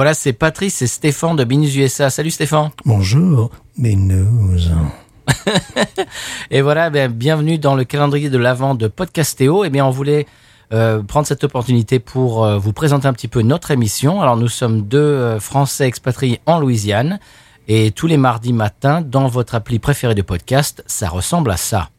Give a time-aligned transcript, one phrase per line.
[0.00, 2.08] Voilà, c'est Patrice et Stéphane de Binus USA.
[2.08, 2.70] Salut Stéphane.
[2.86, 4.70] Bonjour, Binous.
[6.50, 9.62] Et voilà, ben, bienvenue dans le calendrier de l'avant de Podcastéo.
[9.62, 10.26] Eh bien, on voulait
[10.72, 14.22] euh, prendre cette opportunité pour euh, vous présenter un petit peu notre émission.
[14.22, 17.20] Alors, nous sommes deux euh, Français expatriés en Louisiane.
[17.68, 21.90] Et tous les mardis matins, dans votre appli préférée de podcast, ça ressemble à ça.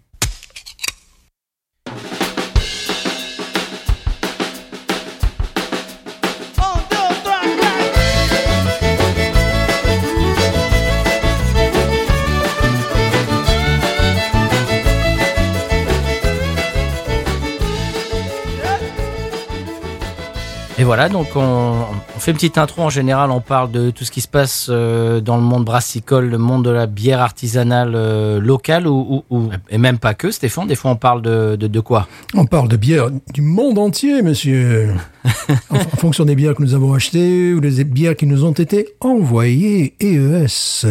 [20.81, 21.85] Et voilà, donc on,
[22.21, 22.83] fait une petite intro.
[22.83, 26.29] En général, on parle de tout ce qui se passe euh, dans le monde brassicole,
[26.29, 30.31] le monde de la bière artisanale euh, locale, ou, ou- ou- et même pas que,
[30.31, 30.67] Stéphane.
[30.67, 32.07] Des fois, on parle de, de, de quoi?
[32.35, 34.93] On parle de bière du monde entier, monsieur.
[35.69, 38.51] en, en fonction des bières que nous avons achetées ou des bières qui nous ont
[38.51, 40.85] été envoyées, EES.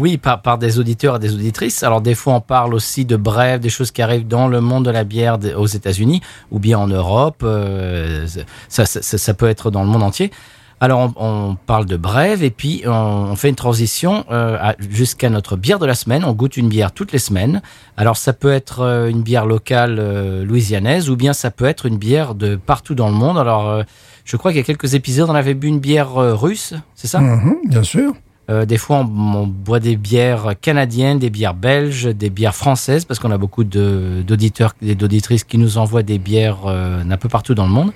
[0.00, 1.82] Oui, par, par des auditeurs et des auditrices.
[1.82, 4.84] Alors, des fois, on parle aussi de brèves, des choses qui arrivent dans le monde
[4.84, 6.20] de la bière aux États-Unis
[6.50, 7.42] ou bien en Europe.
[7.42, 8.26] euh,
[8.68, 10.30] ça, ça, ça- ça peut être dans le monde entier.
[10.84, 12.90] Alors, on, on parle de brèves et puis on,
[13.32, 14.58] on fait une transition euh,
[14.90, 16.24] jusqu'à notre bière de la semaine.
[16.26, 17.62] On goûte une bière toutes les semaines.
[17.96, 21.86] Alors, ça peut être euh, une bière locale euh, louisianaise ou bien ça peut être
[21.86, 23.38] une bière de partout dans le monde.
[23.38, 23.82] Alors, euh,
[24.26, 27.20] je crois qu'il y a quelques épisodes, on avait bu une bière russe, c'est ça?
[27.20, 28.12] Mhm, bien sûr.
[28.50, 33.06] euh, des fois, on, on boit des bières canadiennes, des bières belges, des bières françaises,
[33.06, 37.30] parce qu'on a beaucoup d'auditeurs et d'auditrices qui nous envoient des bières euh, un peu
[37.30, 37.92] partout dans le monde.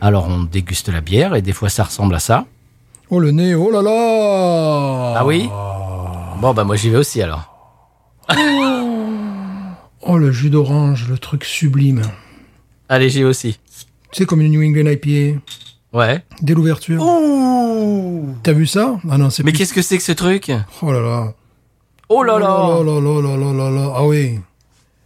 [0.00, 2.46] Alors, on déguste la bière et des fois, ça ressemble à ça.
[3.10, 5.48] Oh le nez, oh là là Ah oui
[6.40, 7.50] Bon, bah moi, j'y vais aussi alors.
[10.06, 12.02] Oh le jus d'orange, le truc sublime.
[12.88, 13.58] Allez, j'y vais aussi.
[14.12, 15.40] C'est comme une New England IPA.
[15.92, 16.24] Ouais.
[16.42, 17.02] Dès l'ouverture.
[18.42, 20.92] T'as vu ça Ah non, c'est Mais plus- qu'est-ce que c'est que ce truc Oh
[20.92, 21.32] là là.
[22.08, 23.92] Oh là là Oh là là là là là là.
[23.96, 24.38] Ah oui.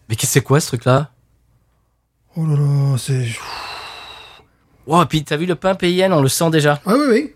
[0.09, 1.11] Mais qu'est-ce que c'est quoi ce truc-là?
[2.37, 3.27] Oh là là, c'est...
[4.91, 6.81] Oh, et puis t'as vu le pain PIN, on le sent déjà.
[6.87, 7.33] Ah oui, oui.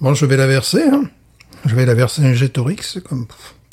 [0.00, 0.82] Bon, je vais la verser.
[0.84, 1.10] Hein.
[1.64, 3.26] Je vais la verser un Jetorix, comme...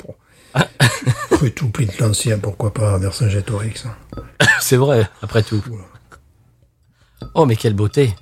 [0.04, 0.14] Bon.
[0.52, 3.84] Après tout, pli de l'ancien, pourquoi pas verser un Jetorix.
[3.86, 4.22] hein.
[4.60, 5.62] C'est vrai, après tout.
[7.34, 8.14] Oh, mais quelle beauté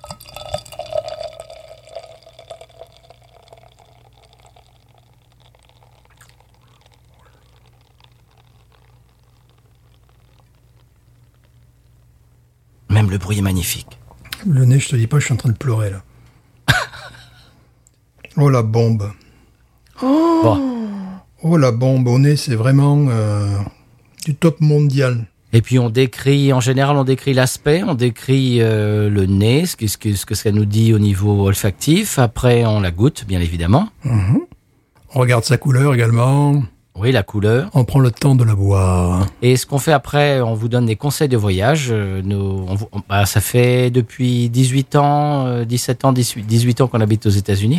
[12.88, 13.99] Même le bruit est magnifique.
[14.46, 16.02] Le nez, je te dis pas, je suis en train de pleurer, là.
[18.36, 19.10] oh, la bombe.
[20.00, 20.60] Bon.
[21.42, 23.58] Oh, la bombe au nez, c'est vraiment euh,
[24.24, 25.26] du top mondial.
[25.52, 29.76] Et puis on décrit, en général, on décrit l'aspect, on décrit euh, le nez, ce
[29.76, 32.18] que, ce, que, ce que ça nous dit au niveau olfactif.
[32.18, 33.88] Après, on la goûte, bien évidemment.
[34.04, 36.62] On regarde sa couleur également.
[36.96, 37.70] Oui, la couleur.
[37.72, 39.26] On prend le temps de la boire.
[39.42, 41.86] Et ce qu'on fait après, on vous donne des conseils de voyage.
[41.90, 42.36] Euh, Nous,
[42.68, 46.88] on vous- on- bah, ça fait depuis 18 ans, euh, 17 ans, 18, 18 ans
[46.88, 47.78] qu'on habite aux États-Unis.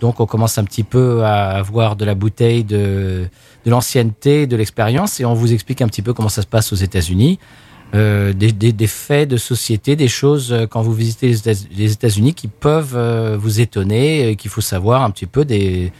[0.00, 3.26] Donc on commence un petit peu à avoir de la bouteille, de,
[3.64, 6.72] de l'ancienneté, de l'expérience, et on vous explique un petit peu comment ça se passe
[6.72, 7.38] aux États-Unis.
[7.94, 11.66] Euh, des, des, des faits de société, des choses euh, quand vous visitez les États-
[11.76, 15.92] les États-Unis qui peuvent euh, vous étonner, et qu'il faut savoir un petit peu des,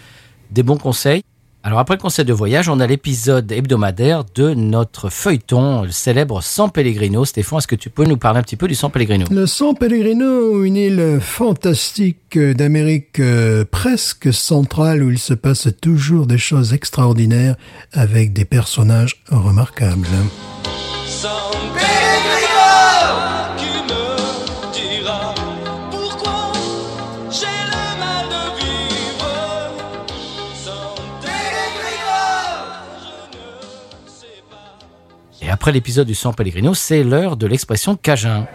[0.50, 1.22] des bons conseils.
[1.66, 6.40] Alors après le conseil de voyage, on a l'épisode hebdomadaire de notre feuilleton, le célèbre
[6.40, 7.24] San Pellegrino.
[7.24, 9.26] Stéphane, est-ce que tu peux nous parler un petit peu du San Pellegrino?
[9.32, 16.28] Le San Pellegrino, une île fantastique d'Amérique euh, presque centrale où il se passe toujours
[16.28, 17.56] des choses extraordinaires
[17.92, 20.06] avec des personnages remarquables.
[35.66, 38.46] Après l'épisode du San Pellegrino, c'est l'heure de l'expression Cajun.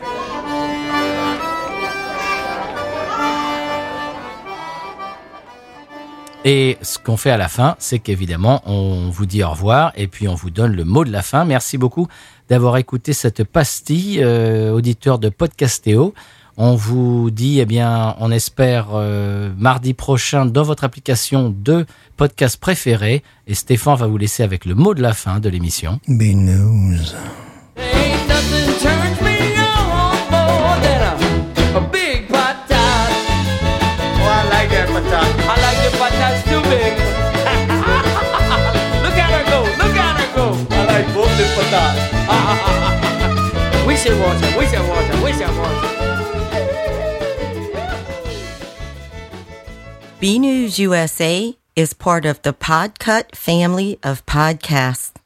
[6.45, 10.07] Et ce qu'on fait à la fin, c'est qu'évidemment, on vous dit au revoir et
[10.07, 11.43] puis on vous donne le mot de la fin.
[11.43, 12.07] Merci beaucoup
[12.47, 16.13] d'avoir écouté cette pastille, euh, auditeur de Podcastéo.
[16.57, 21.85] On vous dit, eh bien, on espère euh, mardi prochain dans votre application de
[22.17, 23.23] podcast préféré.
[23.47, 25.99] Et Stéphane va vous laisser avec le mot de la fin de l'émission.
[26.07, 27.15] Binous.
[27.77, 29.21] Ain't nothing turns
[44.41, 44.50] me
[50.21, 55.20] B News USA is part of the Podcut family of podcasts.